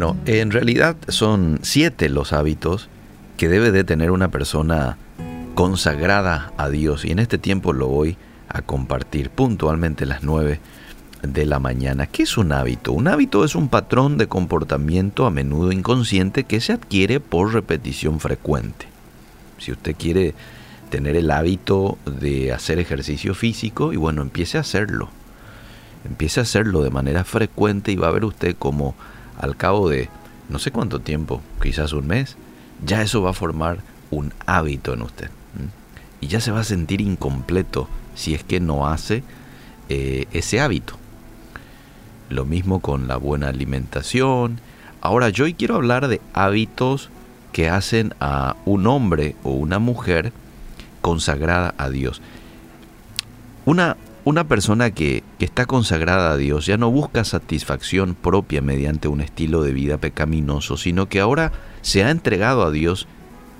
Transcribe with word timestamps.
No, 0.00 0.16
en 0.24 0.50
realidad 0.50 0.96
son 1.08 1.58
siete 1.60 2.08
los 2.08 2.32
hábitos 2.32 2.88
que 3.36 3.50
debe 3.50 3.70
de 3.70 3.84
tener 3.84 4.12
una 4.12 4.30
persona 4.30 4.96
consagrada 5.54 6.54
a 6.56 6.70
Dios 6.70 7.04
y 7.04 7.10
en 7.10 7.18
este 7.18 7.36
tiempo 7.36 7.74
lo 7.74 7.86
voy 7.86 8.16
a 8.48 8.62
compartir 8.62 9.28
puntualmente 9.28 10.06
las 10.06 10.22
nueve 10.22 10.58
de 11.20 11.44
la 11.44 11.58
mañana. 11.58 12.06
¿Qué 12.06 12.22
es 12.22 12.38
un 12.38 12.50
hábito? 12.52 12.92
Un 12.92 13.08
hábito 13.08 13.44
es 13.44 13.54
un 13.54 13.68
patrón 13.68 14.16
de 14.16 14.26
comportamiento 14.26 15.26
a 15.26 15.30
menudo 15.30 15.70
inconsciente 15.70 16.44
que 16.44 16.62
se 16.62 16.72
adquiere 16.72 17.20
por 17.20 17.52
repetición 17.52 18.20
frecuente. 18.20 18.86
Si 19.58 19.70
usted 19.70 19.94
quiere 19.98 20.32
tener 20.88 21.14
el 21.14 21.30
hábito 21.30 21.98
de 22.06 22.54
hacer 22.54 22.78
ejercicio 22.78 23.34
físico, 23.34 23.92
y 23.92 23.96
bueno, 23.96 24.22
empiece 24.22 24.56
a 24.56 24.62
hacerlo. 24.62 25.10
Empiece 26.06 26.40
a 26.40 26.44
hacerlo 26.44 26.80
de 26.80 26.88
manera 26.88 27.22
frecuente 27.24 27.92
y 27.92 27.96
va 27.96 28.08
a 28.08 28.12
ver 28.12 28.24
usted 28.24 28.56
como 28.58 28.94
al 29.40 29.56
cabo 29.56 29.88
de 29.88 30.08
no 30.48 30.58
sé 30.58 30.70
cuánto 30.70 31.00
tiempo, 31.00 31.40
quizás 31.62 31.92
un 31.92 32.06
mes, 32.06 32.36
ya 32.84 33.02
eso 33.02 33.22
va 33.22 33.30
a 33.30 33.34
formar 33.34 33.78
un 34.10 34.32
hábito 34.46 34.92
en 34.92 35.02
usted. 35.02 35.30
Y 36.20 36.26
ya 36.26 36.40
se 36.40 36.50
va 36.50 36.60
a 36.60 36.64
sentir 36.64 37.00
incompleto 37.00 37.88
si 38.14 38.34
es 38.34 38.44
que 38.44 38.60
no 38.60 38.86
hace 38.86 39.22
eh, 39.88 40.26
ese 40.32 40.60
hábito. 40.60 40.94
Lo 42.28 42.44
mismo 42.44 42.80
con 42.80 43.08
la 43.08 43.16
buena 43.16 43.48
alimentación. 43.48 44.60
Ahora 45.00 45.30
yo 45.30 45.44
hoy 45.44 45.54
quiero 45.54 45.76
hablar 45.76 46.08
de 46.08 46.20
hábitos 46.34 47.08
que 47.52 47.70
hacen 47.70 48.14
a 48.20 48.56
un 48.66 48.86
hombre 48.86 49.34
o 49.42 49.50
una 49.52 49.78
mujer 49.78 50.32
consagrada 51.00 51.74
a 51.78 51.88
Dios. 51.88 52.20
Una, 53.64 53.96
una 54.24 54.44
persona 54.44 54.90
que, 54.90 55.22
que, 55.38 55.44
está 55.44 55.66
consagrada 55.66 56.32
a 56.32 56.36
Dios 56.36 56.66
ya 56.66 56.76
no 56.76 56.90
busca 56.90 57.24
satisfacción 57.24 58.14
propia 58.14 58.60
mediante 58.60 59.08
un 59.08 59.20
estilo 59.20 59.62
de 59.62 59.72
vida 59.72 59.98
pecaminoso, 59.98 60.76
sino 60.76 61.08
que 61.08 61.20
ahora 61.20 61.52
se 61.82 62.04
ha 62.04 62.10
entregado 62.10 62.64
a 62.64 62.70
Dios 62.70 63.06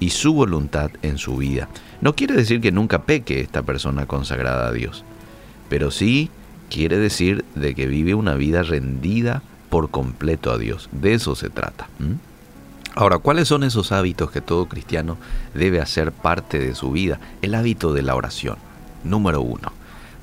y 0.00 0.10
su 0.10 0.32
voluntad 0.32 0.90
en 1.02 1.18
su 1.18 1.36
vida. 1.36 1.68
No 2.00 2.14
quiere 2.14 2.34
decir 2.34 2.60
que 2.60 2.72
nunca 2.72 3.02
peque 3.02 3.40
esta 3.40 3.62
persona 3.62 4.06
consagrada 4.06 4.68
a 4.68 4.72
Dios, 4.72 5.04
pero 5.68 5.90
sí 5.90 6.30
quiere 6.70 6.98
decir 6.98 7.44
de 7.54 7.74
que 7.74 7.86
vive 7.86 8.14
una 8.14 8.34
vida 8.34 8.62
rendida 8.62 9.42
por 9.68 9.90
completo 9.90 10.50
a 10.50 10.58
Dios. 10.58 10.88
De 10.92 11.14
eso 11.14 11.36
se 11.36 11.50
trata. 11.50 11.88
Ahora, 12.94 13.18
¿cuáles 13.18 13.48
son 13.48 13.62
esos 13.62 13.92
hábitos 13.92 14.30
que 14.30 14.40
todo 14.40 14.66
cristiano 14.66 15.16
debe 15.54 15.80
hacer 15.80 16.12
parte 16.12 16.58
de 16.58 16.74
su 16.74 16.90
vida? 16.90 17.20
El 17.42 17.54
hábito 17.54 17.92
de 17.92 18.02
la 18.02 18.16
oración, 18.16 18.56
número 19.04 19.42
uno. 19.42 19.72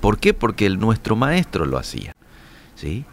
¿Por 0.02 0.20
qué? 0.20 0.34
Porque 0.34 0.66
el, 0.66 0.80
nuestro 0.80 1.16
maestro 1.16 1.66
lo 1.66 1.78
hacía. 1.78 2.16
¿sí? 2.76 3.06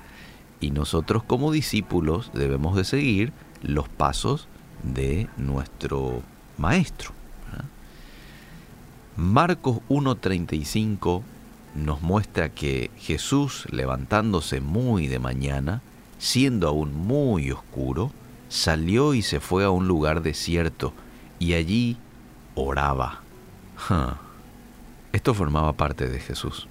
Y 0.60 0.70
nosotros 0.70 1.22
como 1.22 1.52
discípulos 1.52 2.30
debemos 2.34 2.77
de 2.77 2.84
seguir 2.84 3.32
los 3.62 3.88
pasos 3.88 4.48
de 4.82 5.28
nuestro 5.36 6.22
maestro. 6.58 7.10
Marcos 9.16 9.78
1.35 9.88 11.22
nos 11.77 12.02
muestra 12.02 12.48
que 12.48 12.90
Jesús, 12.98 13.66
levantándose 13.70 14.60
muy 14.60 15.06
de 15.06 15.20
mañana, 15.20 15.82
siendo 16.18 16.68
aún 16.68 16.94
muy 16.94 17.52
oscuro, 17.52 18.10
salió 18.48 19.14
y 19.14 19.22
se 19.22 19.38
fue 19.38 19.64
a 19.64 19.70
un 19.70 19.86
lugar 19.86 20.22
desierto 20.22 20.92
y 21.38 21.55
allí 21.55 21.96
oraba. 22.56 23.20
Esto 25.12 25.32
formaba 25.32 25.72
parte 25.74 26.08
de 26.08 26.18
Jesús. 26.18 26.66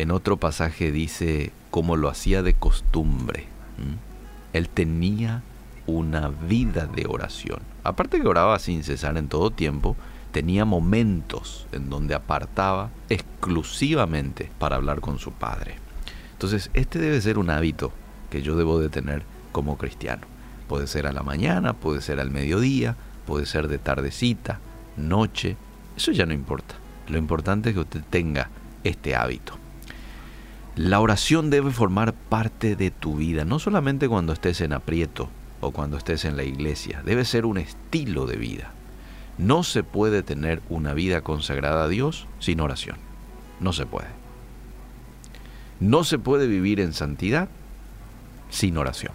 En 0.00 0.12
otro 0.12 0.38
pasaje 0.38 0.92
dice 0.92 1.52
como 1.70 1.94
lo 1.94 2.08
hacía 2.08 2.42
de 2.42 2.54
costumbre. 2.54 3.44
Él 4.54 4.70
tenía 4.70 5.42
una 5.86 6.28
vida 6.28 6.86
de 6.86 7.04
oración. 7.06 7.58
Aparte 7.84 8.18
que 8.18 8.26
oraba 8.26 8.58
sin 8.60 8.82
cesar 8.82 9.18
en 9.18 9.28
todo 9.28 9.50
tiempo, 9.50 9.96
tenía 10.32 10.64
momentos 10.64 11.66
en 11.72 11.90
donde 11.90 12.14
apartaba 12.14 12.88
exclusivamente 13.10 14.50
para 14.58 14.76
hablar 14.76 15.02
con 15.02 15.18
su 15.18 15.32
Padre. 15.32 15.74
Entonces, 16.32 16.70
este 16.72 16.98
debe 16.98 17.20
ser 17.20 17.36
un 17.36 17.50
hábito 17.50 17.92
que 18.30 18.40
yo 18.40 18.56
debo 18.56 18.80
de 18.80 18.88
tener 18.88 19.22
como 19.52 19.76
cristiano. 19.76 20.22
Puede 20.66 20.86
ser 20.86 21.06
a 21.08 21.12
la 21.12 21.22
mañana, 21.22 21.74
puede 21.74 22.00
ser 22.00 22.20
al 22.20 22.30
mediodía, 22.30 22.96
puede 23.26 23.44
ser 23.44 23.68
de 23.68 23.76
tardecita, 23.76 24.60
noche, 24.96 25.58
eso 25.94 26.10
ya 26.10 26.24
no 26.24 26.32
importa. 26.32 26.76
Lo 27.06 27.18
importante 27.18 27.68
es 27.68 27.74
que 27.74 27.82
usted 27.82 28.02
tenga 28.08 28.48
este 28.82 29.14
hábito. 29.14 29.60
La 30.82 30.98
oración 30.98 31.50
debe 31.50 31.72
formar 31.72 32.14
parte 32.14 32.74
de 32.74 32.90
tu 32.90 33.16
vida, 33.16 33.44
no 33.44 33.58
solamente 33.58 34.08
cuando 34.08 34.32
estés 34.32 34.62
en 34.62 34.72
aprieto 34.72 35.28
o 35.60 35.72
cuando 35.72 35.98
estés 35.98 36.24
en 36.24 36.38
la 36.38 36.42
iglesia, 36.42 37.02
debe 37.04 37.26
ser 37.26 37.44
un 37.44 37.58
estilo 37.58 38.24
de 38.24 38.36
vida. 38.36 38.72
No 39.36 39.62
se 39.62 39.82
puede 39.82 40.22
tener 40.22 40.62
una 40.70 40.94
vida 40.94 41.20
consagrada 41.20 41.84
a 41.84 41.88
Dios 41.88 42.26
sin 42.38 42.60
oración. 42.60 42.96
No 43.60 43.74
se 43.74 43.84
puede. 43.84 44.06
No 45.80 46.02
se 46.02 46.18
puede 46.18 46.46
vivir 46.46 46.80
en 46.80 46.94
santidad 46.94 47.50
sin 48.48 48.78
oración. 48.78 49.12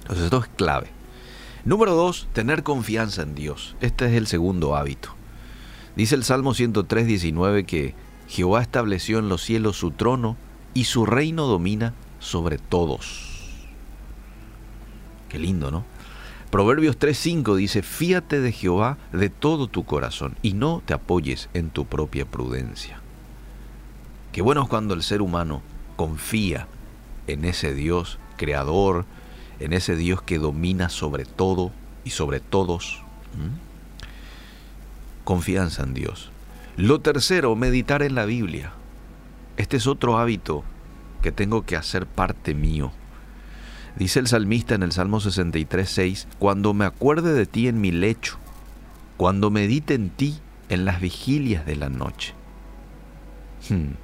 Entonces 0.00 0.24
esto 0.24 0.38
es 0.38 0.48
clave. 0.56 0.86
Número 1.66 1.94
dos, 1.94 2.26
tener 2.32 2.62
confianza 2.62 3.20
en 3.20 3.34
Dios. 3.34 3.76
Este 3.82 4.06
es 4.06 4.12
el 4.14 4.26
segundo 4.26 4.76
hábito. 4.76 5.10
Dice 5.94 6.14
el 6.14 6.24
Salmo 6.24 6.54
103, 6.54 7.06
19 7.06 7.64
que 7.64 7.94
Jehová 8.28 8.62
estableció 8.62 9.18
en 9.18 9.28
los 9.28 9.42
cielos 9.42 9.76
su 9.76 9.90
trono 9.90 10.38
y 10.74 10.84
su 10.84 11.06
reino 11.06 11.46
domina 11.46 11.94
sobre 12.18 12.58
todos. 12.58 13.30
Qué 15.28 15.38
lindo, 15.38 15.70
¿no? 15.70 15.84
Proverbios 16.50 16.98
3:5 16.98 17.56
dice, 17.56 17.82
fíate 17.82 18.40
de 18.40 18.52
Jehová 18.52 18.98
de 19.12 19.30
todo 19.30 19.66
tu 19.66 19.84
corazón 19.84 20.36
y 20.42 20.52
no 20.52 20.82
te 20.84 20.94
apoyes 20.94 21.48
en 21.54 21.70
tu 21.70 21.84
propia 21.86 22.26
prudencia. 22.26 23.00
Qué 24.32 24.42
bueno 24.42 24.62
es 24.62 24.68
cuando 24.68 24.94
el 24.94 25.02
ser 25.02 25.22
humano 25.22 25.62
confía 25.96 26.68
en 27.26 27.44
ese 27.44 27.74
Dios 27.74 28.18
creador, 28.36 29.04
en 29.60 29.72
ese 29.72 29.96
Dios 29.96 30.22
que 30.22 30.38
domina 30.38 30.88
sobre 30.88 31.24
todo 31.24 31.72
y 32.04 32.10
sobre 32.10 32.40
todos. 32.40 33.02
Confianza 35.24 35.82
en 35.82 35.94
Dios. 35.94 36.30
Lo 36.76 37.00
tercero, 37.00 37.56
meditar 37.56 38.02
en 38.02 38.14
la 38.14 38.26
Biblia. 38.26 38.72
Este 39.56 39.76
es 39.76 39.86
otro 39.86 40.18
hábito 40.18 40.64
que 41.22 41.32
tengo 41.32 41.62
que 41.62 41.76
hacer 41.76 42.06
parte 42.06 42.54
mío. 42.54 42.92
Dice 43.96 44.18
el 44.18 44.26
salmista 44.26 44.74
en 44.74 44.82
el 44.82 44.92
Salmo 44.92 45.20
63, 45.20 45.88
6, 45.88 46.28
cuando 46.38 46.74
me 46.74 46.84
acuerde 46.84 47.32
de 47.32 47.46
ti 47.46 47.68
en 47.68 47.80
mi 47.80 47.92
lecho, 47.92 48.38
cuando 49.16 49.50
medite 49.50 49.94
en 49.94 50.10
ti 50.10 50.38
en 50.68 50.84
las 50.84 51.00
vigilias 51.00 51.64
de 51.64 51.76
la 51.76 51.88
noche. 51.88 52.34
Hmm. 53.68 53.94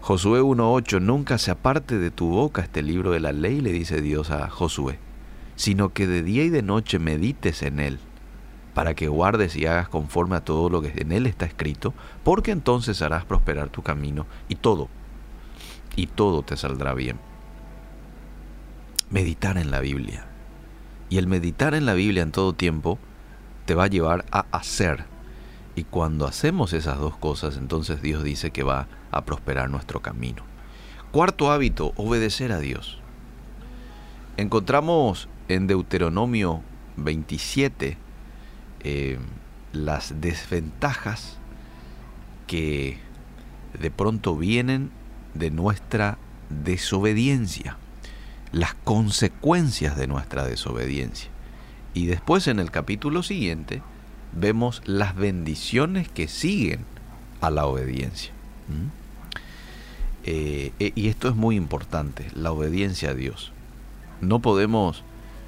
Josué 0.00 0.40
1.8, 0.40 1.00
nunca 1.00 1.38
se 1.38 1.50
aparte 1.50 1.98
de 1.98 2.10
tu 2.10 2.28
boca 2.28 2.62
este 2.62 2.82
libro 2.82 3.10
de 3.10 3.20
la 3.20 3.32
ley, 3.32 3.60
le 3.60 3.72
dice 3.72 4.00
Dios 4.00 4.30
a 4.30 4.48
Josué, 4.48 4.98
sino 5.56 5.92
que 5.92 6.06
de 6.06 6.22
día 6.22 6.44
y 6.44 6.50
de 6.50 6.62
noche 6.62 6.98
medites 6.98 7.62
en 7.62 7.80
él, 7.80 7.98
para 8.74 8.94
que 8.94 9.08
guardes 9.08 9.56
y 9.56 9.66
hagas 9.66 9.88
conforme 9.88 10.36
a 10.36 10.44
todo 10.44 10.68
lo 10.68 10.82
que 10.82 10.92
en 10.96 11.12
él 11.12 11.26
está 11.26 11.46
escrito, 11.46 11.94
porque 12.22 12.50
entonces 12.50 13.00
harás 13.02 13.24
prosperar 13.24 13.68
tu 13.68 13.82
camino 13.82 14.26
y 14.48 14.56
todo, 14.56 14.88
y 15.96 16.08
todo 16.08 16.42
te 16.42 16.56
saldrá 16.56 16.92
bien 16.94 17.18
meditar 19.14 19.58
en 19.58 19.70
la 19.70 19.78
Biblia. 19.78 20.26
Y 21.08 21.18
el 21.18 21.28
meditar 21.28 21.74
en 21.74 21.86
la 21.86 21.94
Biblia 21.94 22.24
en 22.24 22.32
todo 22.32 22.52
tiempo 22.52 22.98
te 23.64 23.76
va 23.76 23.84
a 23.84 23.88
llevar 23.88 24.24
a 24.32 24.46
hacer. 24.50 25.04
Y 25.76 25.84
cuando 25.84 26.26
hacemos 26.26 26.72
esas 26.72 26.98
dos 26.98 27.16
cosas, 27.16 27.56
entonces 27.56 28.02
Dios 28.02 28.24
dice 28.24 28.50
que 28.50 28.64
va 28.64 28.88
a 29.12 29.24
prosperar 29.24 29.70
nuestro 29.70 30.00
camino. 30.00 30.42
Cuarto 31.12 31.52
hábito, 31.52 31.92
obedecer 31.96 32.50
a 32.50 32.58
Dios. 32.58 32.98
Encontramos 34.36 35.28
en 35.46 35.68
Deuteronomio 35.68 36.62
27 36.96 37.96
eh, 38.84 39.18
las 39.72 40.20
desventajas 40.20 41.38
que 42.46 42.98
de 43.80 43.90
pronto 43.90 44.36
vienen 44.36 44.90
de 45.34 45.50
nuestra 45.50 46.18
desobediencia 46.50 47.76
las 48.54 48.74
consecuencias 48.74 49.96
de 49.96 50.06
nuestra 50.06 50.44
desobediencia. 50.44 51.28
Y 51.92 52.06
después 52.06 52.46
en 52.46 52.60
el 52.60 52.70
capítulo 52.70 53.22
siguiente 53.24 53.82
vemos 54.32 54.80
las 54.84 55.16
bendiciones 55.16 56.08
que 56.08 56.28
siguen 56.28 56.84
a 57.40 57.50
la 57.50 57.66
obediencia. 57.66 58.32
¿Mm? 58.68 58.88
Eh, 60.26 60.92
y 60.94 61.08
esto 61.08 61.28
es 61.28 61.34
muy 61.34 61.56
importante, 61.56 62.28
la 62.34 62.52
obediencia 62.52 63.10
a 63.10 63.14
Dios. 63.14 63.52
No 64.20 64.38
podemos 64.38 65.02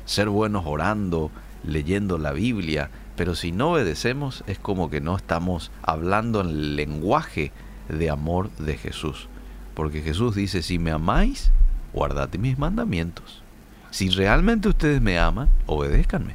ser 0.04 0.28
buenos 0.28 0.64
orando, 0.66 1.30
leyendo 1.64 2.18
la 2.18 2.32
Biblia, 2.32 2.90
pero 3.16 3.34
si 3.34 3.50
no 3.50 3.72
obedecemos 3.72 4.44
es 4.46 4.58
como 4.58 4.90
que 4.90 5.00
no 5.00 5.16
estamos 5.16 5.70
hablando 5.82 6.40
en 6.40 6.48
el 6.48 6.76
lenguaje 6.76 7.52
de 7.88 8.10
amor 8.10 8.50
de 8.52 8.76
Jesús. 8.76 9.28
Porque 9.74 10.02
Jesús 10.02 10.34
dice, 10.34 10.62
si 10.62 10.78
me 10.78 10.90
amáis, 10.90 11.50
guardad 11.92 12.32
mis 12.34 12.58
mandamientos. 12.58 13.42
Si 13.90 14.10
realmente 14.10 14.68
ustedes 14.68 15.00
me 15.00 15.18
aman, 15.18 15.50
obedézcanme. 15.66 16.34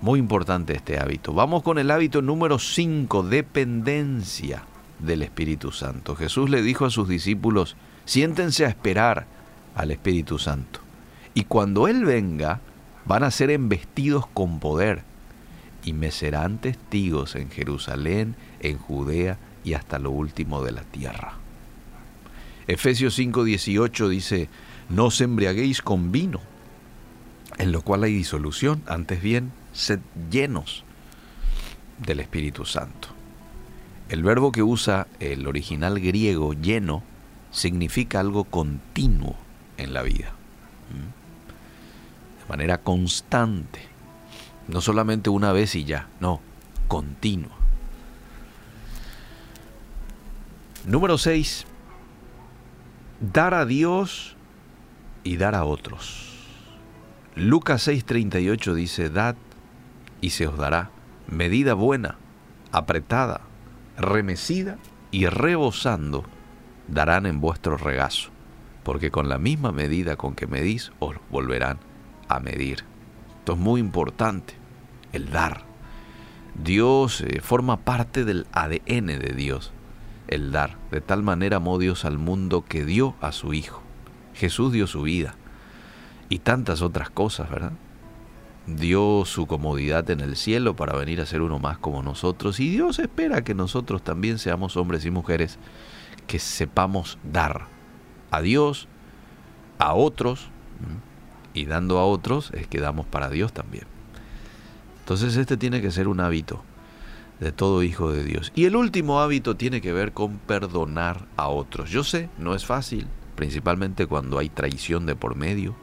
Muy 0.00 0.20
importante 0.20 0.76
este 0.76 1.00
hábito. 1.00 1.32
Vamos 1.32 1.64
con 1.64 1.76
el 1.78 1.90
hábito 1.90 2.22
número 2.22 2.60
5, 2.60 3.24
dependencia 3.24 4.62
del 5.00 5.22
Espíritu 5.22 5.72
Santo. 5.72 6.14
Jesús 6.14 6.50
le 6.50 6.62
dijo 6.62 6.84
a 6.84 6.90
sus 6.90 7.08
discípulos, 7.08 7.76
siéntense 8.04 8.64
a 8.64 8.68
esperar 8.68 9.26
al 9.74 9.90
Espíritu 9.90 10.38
Santo. 10.38 10.80
Y 11.34 11.44
cuando 11.44 11.88
Él 11.88 12.04
venga, 12.04 12.60
van 13.08 13.24
a 13.24 13.30
ser 13.30 13.50
embestidos 13.50 14.26
con 14.26 14.60
poder 14.60 15.02
y 15.82 15.94
me 15.94 16.10
serán 16.10 16.58
testigos 16.58 17.34
en 17.34 17.50
Jerusalén, 17.50 18.36
en 18.60 18.76
Judea 18.76 19.38
y 19.64 19.72
hasta 19.72 19.98
lo 19.98 20.10
último 20.10 20.62
de 20.62 20.72
la 20.72 20.82
tierra. 20.82 21.32
Efesios 22.66 23.18
5:18 23.18 24.08
dice, 24.08 24.48
no 24.90 25.06
os 25.06 25.20
embriaguéis 25.22 25.80
con 25.80 26.12
vino, 26.12 26.40
en 27.56 27.72
lo 27.72 27.80
cual 27.80 28.04
hay 28.04 28.12
disolución, 28.12 28.82
antes 28.86 29.22
bien, 29.22 29.52
sed 29.72 30.00
llenos 30.30 30.84
del 31.98 32.20
Espíritu 32.20 32.66
Santo. 32.66 33.08
El 34.10 34.22
verbo 34.22 34.52
que 34.52 34.62
usa 34.62 35.06
el 35.18 35.46
original 35.46 35.98
griego 35.98 36.52
lleno 36.52 37.02
significa 37.50 38.20
algo 38.20 38.44
continuo 38.44 39.34
en 39.78 39.94
la 39.94 40.02
vida, 40.02 40.32
de 40.90 41.17
manera 42.48 42.78
constante, 42.78 43.80
no 44.68 44.80
solamente 44.80 45.30
una 45.30 45.52
vez 45.52 45.74
y 45.74 45.84
ya, 45.84 46.08
no, 46.20 46.40
continuo. 46.88 47.50
Número 50.86 51.18
6. 51.18 51.66
Dar 53.20 53.54
a 53.54 53.66
Dios 53.66 54.36
y 55.24 55.36
dar 55.36 55.54
a 55.54 55.64
otros. 55.64 56.36
Lucas 57.34 57.86
6:38 57.86 58.74
dice, 58.74 59.10
dad 59.10 59.36
y 60.20 60.30
se 60.30 60.46
os 60.46 60.56
dará 60.56 60.90
medida 61.28 61.74
buena, 61.74 62.16
apretada, 62.72 63.42
remecida 63.96 64.78
y 65.10 65.26
rebosando, 65.26 66.24
darán 66.88 67.26
en 67.26 67.40
vuestro 67.40 67.76
regazo, 67.76 68.30
porque 68.82 69.10
con 69.10 69.28
la 69.28 69.38
misma 69.38 69.72
medida 69.72 70.16
con 70.16 70.34
que 70.34 70.46
medís 70.46 70.90
os 70.98 71.16
volverán 71.30 71.78
a 72.28 72.40
medir. 72.40 72.84
Esto 73.38 73.52
es 73.54 73.58
muy 73.58 73.80
importante, 73.80 74.54
el 75.12 75.30
dar. 75.30 75.62
Dios 76.62 77.20
eh, 77.22 77.40
forma 77.40 77.78
parte 77.78 78.24
del 78.24 78.46
ADN 78.52 79.06
de 79.06 79.34
Dios, 79.36 79.72
el 80.28 80.52
dar. 80.52 80.76
De 80.90 81.00
tal 81.00 81.22
manera 81.22 81.56
amó 81.56 81.78
Dios 81.78 82.04
al 82.04 82.18
mundo 82.18 82.64
que 82.64 82.84
dio 82.84 83.14
a 83.20 83.32
su 83.32 83.54
Hijo. 83.54 83.82
Jesús 84.34 84.72
dio 84.72 84.86
su 84.86 85.02
vida 85.02 85.34
y 86.28 86.40
tantas 86.40 86.82
otras 86.82 87.10
cosas, 87.10 87.50
¿verdad? 87.50 87.72
dio 88.76 89.24
su 89.24 89.46
comodidad 89.46 90.10
en 90.10 90.20
el 90.20 90.36
cielo 90.36 90.76
para 90.76 90.96
venir 90.96 91.20
a 91.20 91.26
ser 91.26 91.40
uno 91.40 91.58
más 91.58 91.78
como 91.78 92.02
nosotros 92.02 92.60
y 92.60 92.68
Dios 92.68 92.98
espera 92.98 93.42
que 93.42 93.54
nosotros 93.54 94.02
también 94.02 94.38
seamos 94.38 94.76
hombres 94.76 95.04
y 95.06 95.10
mujeres 95.10 95.58
que 96.26 96.38
sepamos 96.38 97.18
dar 97.24 97.66
a 98.30 98.42
Dios, 98.42 98.88
a 99.78 99.94
otros 99.94 100.50
y 101.58 101.66
dando 101.66 101.98
a 101.98 102.04
otros 102.04 102.50
es 102.54 102.66
que 102.66 102.80
damos 102.80 103.06
para 103.06 103.28
Dios 103.28 103.52
también. 103.52 103.84
Entonces 105.00 105.36
este 105.36 105.56
tiene 105.56 105.80
que 105.80 105.90
ser 105.90 106.08
un 106.08 106.20
hábito 106.20 106.62
de 107.40 107.52
todo 107.52 107.82
hijo 107.82 108.12
de 108.12 108.24
Dios. 108.24 108.52
Y 108.54 108.64
el 108.64 108.76
último 108.76 109.20
hábito 109.20 109.56
tiene 109.56 109.80
que 109.80 109.92
ver 109.92 110.12
con 110.12 110.38
perdonar 110.38 111.26
a 111.36 111.48
otros. 111.48 111.90
Yo 111.90 112.04
sé, 112.04 112.28
no 112.38 112.54
es 112.54 112.66
fácil, 112.66 113.06
principalmente 113.36 114.06
cuando 114.06 114.38
hay 114.38 114.48
traición 114.48 115.06
de 115.06 115.14
por 115.14 115.36
medio 115.36 115.74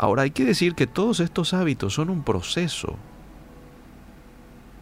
Ahora 0.00 0.22
hay 0.22 0.30
que 0.30 0.46
decir 0.46 0.74
que 0.74 0.86
todos 0.86 1.20
estos 1.20 1.52
hábitos 1.52 1.92
son 1.92 2.08
un 2.08 2.24
proceso, 2.24 2.96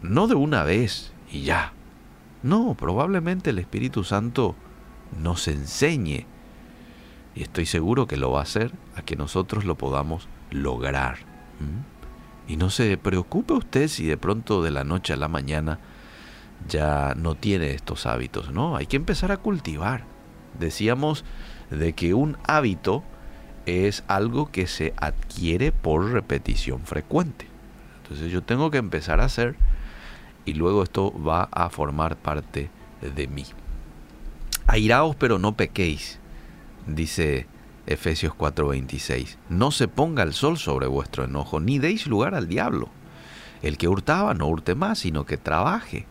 no 0.01 0.27
de 0.27 0.35
una 0.35 0.63
vez 0.63 1.11
y 1.29 1.41
ya. 1.41 1.73
No, 2.41 2.73
probablemente 2.73 3.49
el 3.49 3.59
Espíritu 3.59 4.05
Santo 4.05 4.55
nos 5.21 5.49
enseñe, 5.49 6.25
y 7.39 7.43
estoy 7.43 7.65
seguro 7.65 8.05
que 8.05 8.17
lo 8.17 8.31
va 8.31 8.41
a 8.41 8.43
hacer, 8.43 8.73
a 8.97 9.01
que 9.01 9.15
nosotros 9.15 9.63
lo 9.63 9.75
podamos 9.75 10.27
lograr. 10.51 11.19
Y 12.49 12.57
no 12.57 12.69
se 12.69 12.97
preocupe 12.97 13.53
usted 13.53 13.87
si 13.87 14.05
de 14.05 14.17
pronto 14.17 14.61
de 14.61 14.71
la 14.71 14.83
noche 14.83 15.13
a 15.13 15.15
la 15.15 15.29
mañana 15.29 15.79
ya 16.67 17.13
no 17.15 17.35
tiene 17.35 17.71
estos 17.71 18.05
hábitos, 18.05 18.51
¿no? 18.51 18.75
Hay 18.75 18.87
que 18.87 18.97
empezar 18.97 19.31
a 19.31 19.37
cultivar. 19.37 20.03
Decíamos 20.59 21.23
de 21.69 21.93
que 21.93 22.13
un 22.13 22.37
hábito 22.43 23.05
es 23.65 24.03
algo 24.09 24.51
que 24.51 24.67
se 24.67 24.93
adquiere 24.97 25.71
por 25.71 26.11
repetición 26.11 26.81
frecuente. 26.81 27.47
Entonces 28.03 28.33
yo 28.33 28.43
tengo 28.43 28.69
que 28.69 28.79
empezar 28.79 29.21
a 29.21 29.25
hacer 29.25 29.55
y 30.43 30.55
luego 30.55 30.83
esto 30.83 31.13
va 31.23 31.47
a 31.53 31.69
formar 31.69 32.17
parte 32.17 32.69
de 33.15 33.27
mí. 33.29 33.45
Airaos 34.67 35.15
pero 35.15 35.39
no 35.39 35.55
pequéis, 35.55 36.19
dice 36.87 37.47
Efesios 37.85 38.33
4:26. 38.33 39.37
No 39.49 39.71
se 39.71 39.87
ponga 39.87 40.23
el 40.23 40.33
sol 40.33 40.57
sobre 40.57 40.87
vuestro 40.87 41.25
enojo, 41.25 41.59
ni 41.59 41.79
deis 41.79 42.07
lugar 42.07 42.35
al 42.35 42.47
diablo. 42.47 42.89
El 43.61 43.77
que 43.77 43.87
hurtaba 43.87 44.33
no 44.33 44.47
hurte 44.47 44.75
más, 44.75 44.99
sino 44.99 45.25
que 45.25 45.37
trabaje, 45.37 46.05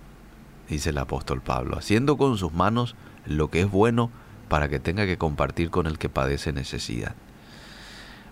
dice 0.68 0.90
el 0.90 0.98
apóstol 0.98 1.40
Pablo, 1.40 1.78
haciendo 1.78 2.16
con 2.16 2.36
sus 2.36 2.52
manos 2.52 2.94
lo 3.26 3.48
que 3.50 3.60
es 3.62 3.70
bueno 3.70 4.10
para 4.48 4.68
que 4.68 4.80
tenga 4.80 5.06
que 5.06 5.18
compartir 5.18 5.70
con 5.70 5.86
el 5.86 5.98
que 5.98 6.08
padece 6.08 6.52
necesidad. 6.52 7.14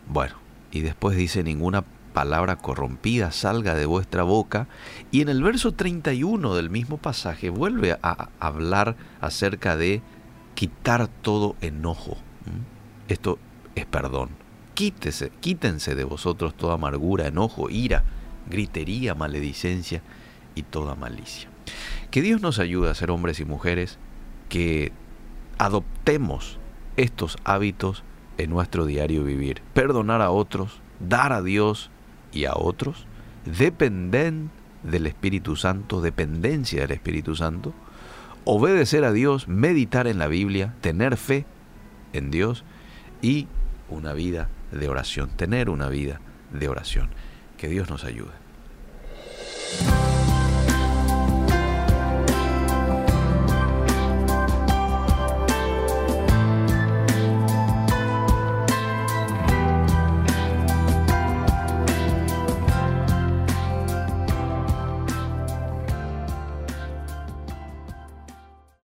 Bueno, 0.09 0.35
y 0.71 0.81
después 0.81 1.17
dice 1.17 1.43
ninguna 1.43 1.85
palabra 2.17 2.57
corrompida 2.57 3.31
salga 3.31 3.75
de 3.75 3.85
vuestra 3.85 4.23
boca. 4.23 4.69
Y 5.11 5.21
en 5.21 5.29
el 5.29 5.43
verso 5.43 5.73
31 5.73 6.55
del 6.55 6.71
mismo 6.71 6.97
pasaje 6.97 7.51
vuelve 7.51 7.99
a 8.03 8.31
hablar 8.41 8.97
acerca 9.21 9.77
de 9.77 10.01
quitar 10.57 11.07
todo 11.07 11.55
enojo. 11.61 12.17
Esto 13.07 13.39
es 13.77 13.87
perdón. 13.87 14.31
Quítese, 14.75 15.31
quítense 15.41 15.95
de 15.95 16.03
vosotros 16.03 16.57
toda 16.57 16.75
amargura, 16.75 17.29
enojo, 17.29 17.71
ira, 17.71 18.03
gritería, 18.51 19.15
maledicencia 19.15 20.03
y 20.57 20.63
toda 20.65 20.97
malicia. 20.97 21.49
Que 22.11 22.23
Dios 22.23 22.41
nos 22.41 22.59
ayude 22.59 22.91
a 22.91 22.95
ser 22.95 23.11
hombres 23.11 23.39
y 23.39 23.45
mujeres 23.45 23.99
que 24.49 24.93
adoptemos 25.59 26.59
estos 26.97 27.37
hábitos 27.45 28.03
en 28.39 28.51
nuestro 28.51 28.87
diario 28.87 29.25
vivir. 29.25 29.63
Perdonar 29.75 30.23
a 30.23 30.31
otros, 30.31 30.81
dar 31.01 31.33
a 31.33 31.43
Dios 31.43 31.91
y 32.33 32.47
a 32.47 32.55
otros, 32.55 33.07
dependen 33.45 34.51
del 34.83 35.07
Espíritu 35.07 35.57
Santo, 35.57 36.01
dependencia 36.01 36.83
del 36.83 36.93
Espíritu 36.93 37.35
Santo, 37.35 37.75
obedecer 38.47 39.05
a 39.05 39.13
Dios, 39.13 39.49
meditar 39.49 40.07
en 40.07 40.19
la 40.19 40.29
Biblia, 40.29 40.75
tener 40.81 41.17
fe 41.19 41.45
en 42.13 42.31
Dios 42.31 42.65
y 43.21 43.49
una 43.91 44.15
vida 44.15 44.49
de 44.73 44.89
oración, 44.89 45.29
tener 45.37 45.69
una 45.69 45.89
vida 45.89 46.21
de 46.53 46.69
oración. 46.69 47.11
Que 47.59 47.69
Dios 47.69 47.91
nos 47.91 48.05
ayude. 48.05 48.33